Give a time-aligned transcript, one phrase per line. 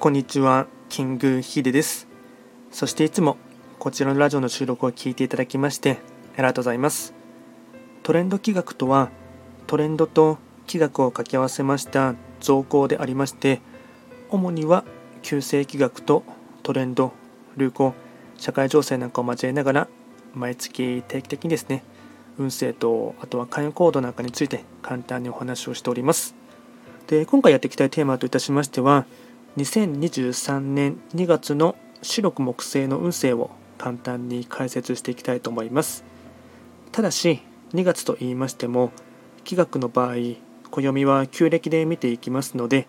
[0.00, 2.06] こんにちは、キングヒデです。
[2.70, 3.36] そしていつも
[3.80, 5.98] こちらのラジオの収録を聞いていただきまして
[6.34, 7.14] ありがとうございます。
[8.04, 9.10] トレンド企画とは
[9.66, 10.38] トレンドと
[10.68, 13.60] 企画を掛け合わせました造語でありまして
[14.30, 14.84] 主には
[15.22, 16.22] 旧世企画と
[16.62, 17.12] トレンド、
[17.56, 17.92] 流行、
[18.36, 19.88] 社会情勢なんかを交えながら
[20.32, 21.82] 毎月定期的にですね
[22.38, 26.36] 運勢とあとは関与コードなんかについて簡単にお話をしております。
[27.08, 29.06] で今回やっていきたいテーマといたしましては
[29.56, 36.04] 2023年2月の白く木星の運勢を簡単に解説していきたいと思います。
[36.92, 38.92] ただし2月と言いましても
[39.44, 40.16] 気学の場合
[40.70, 42.86] 暦は旧暦で見ていきますので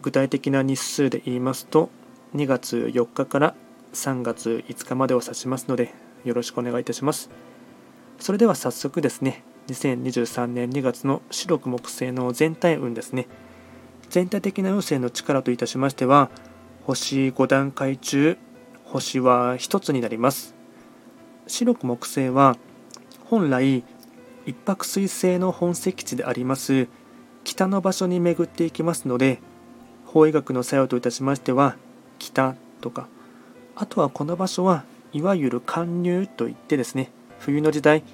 [0.00, 1.90] 具体的な日数で言いますと
[2.34, 3.54] 2月4日から
[3.92, 5.92] 3月5日までを指しますので
[6.24, 7.30] よろしくお願いいたします。
[8.18, 13.26] それでは早速ですね2023年2月の白く木星の全体運ですね。
[14.12, 16.30] 全体的な運勢の力といたしましては
[16.84, 18.38] 星5段階中
[18.84, 20.54] 星は1つになります。
[21.46, 22.56] 白く木星は
[23.24, 23.84] 本来
[24.46, 26.88] 一泊水星の本石地であります
[27.44, 29.40] 北の場所に巡っていきますので
[30.04, 31.76] 法医学の作用といたしましては
[32.18, 33.08] 北とか
[33.74, 38.04] あとはこの場所はいわゆる貫入といってですね冬の時代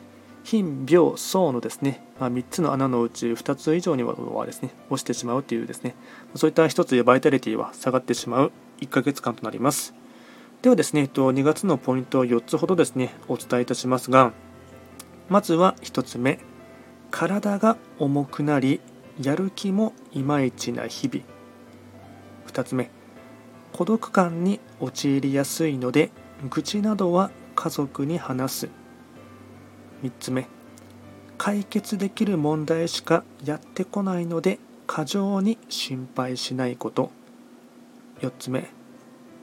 [0.51, 5.95] 貧病層のですね、まあ、3つの穴のうち2つ以上にはですね落ちてしまうというですね
[6.37, 9.93] そういった1つでバイタリティは下がってしまう1ヶ月間となります。
[10.63, 14.33] ではですね2月のポイントを4つほどですねお伝えいたしますが
[15.29, 16.39] まずは1つ目
[17.11, 18.81] 体が重くなり
[19.21, 21.27] やる気もいまいちな日々。
[22.47, 22.91] 2つ目
[23.75, 26.11] 孤独感に陥りやすいので
[26.49, 28.88] 愚痴などは家族に話す。
[30.03, 30.47] 3つ目。
[31.37, 37.11] 解決できる問題しかやってこないので過剰に心配しないこと。
[38.21, 38.69] 4つ目。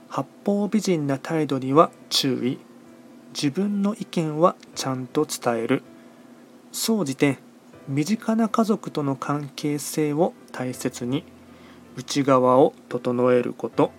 [0.09, 2.59] 八方美人な態度には注意。
[3.33, 5.83] 自分の意見はちゃんと伝える。
[6.71, 7.37] 総じて
[7.87, 11.23] 身近な家族との関係性を大切に
[11.95, 13.91] 内側を整えること。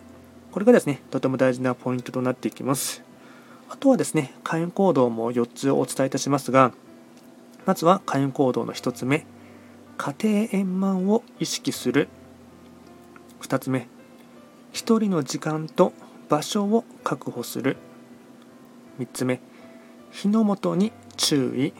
[0.53, 3.06] これがですねとても大事なポイントとなっていきます。
[3.69, 6.73] あとはですね、火炎行動も4つお伝えいたしますが、
[7.65, 9.27] まずは火炎行動の1つ目、
[9.97, 12.09] 家庭円満を意識する。
[13.41, 13.89] 2つ目、
[14.73, 15.93] 1人の時間と
[16.29, 17.77] 場所を確保する。
[19.01, 19.41] 3つ目、
[20.13, 21.73] 火の元に注意。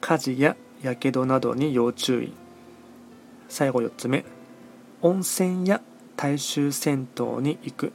[0.00, 2.32] 火事や火傷などに要注意。
[3.48, 4.24] 最後4つ目、
[5.00, 5.80] 温泉や
[6.16, 7.92] 大衆銭湯に行く。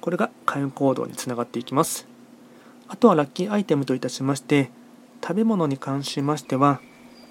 [0.00, 2.08] これが火炎行動につながっていきます。
[2.92, 4.68] あとはラッキーアイテムといたしまして
[5.22, 6.80] 食べ物に関しましては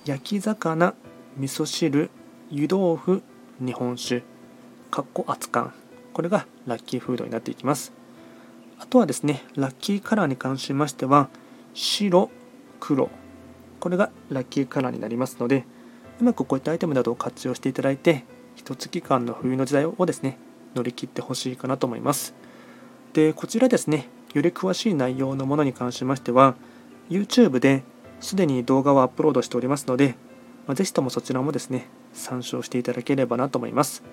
[0.06, 0.94] 焼き魚
[1.36, 2.10] 味噌汁
[2.50, 3.22] 湯豆腐
[3.60, 4.24] 日本酒
[4.90, 5.74] かっこ熱燗
[6.14, 7.92] これがラッキーフードになっていきます。
[8.80, 11.30] あとはですねラッキーカラーに関しましては
[11.74, 12.32] 白
[12.80, 13.10] 黒。
[13.82, 15.66] これがラッキーカラーになりますので
[16.22, 18.24] うまくこういったアイテムなどを活用していただいて
[18.56, 20.38] 一月間の冬の時代をですね
[20.74, 22.34] 乗り切ってほしいかなと思います。
[23.12, 26.56] でこちらですねより詳しい内容のものに関しましては
[27.10, 27.84] YouTube で
[28.20, 30.16] すでに動画をアップロードしておりますので、
[30.68, 34.04] まあ、ぜひともそちらもですね参照していただければなと思います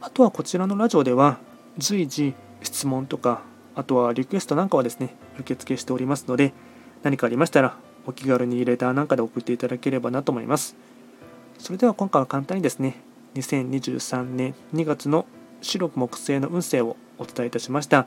[0.00, 1.38] あとはこちらのラジオでは
[1.78, 3.42] 随時質問とか
[3.74, 6.52] あとはリクエストなんかはですね受付しておりますので
[7.02, 7.76] 何かありましたら
[8.06, 10.76] お気軽にレターなんかで送っていただければなと思います
[11.58, 13.00] それでは今回は簡単にですね
[13.34, 15.26] 2023年2月の
[15.60, 18.06] 白く木星の運勢をお伝えいたしました。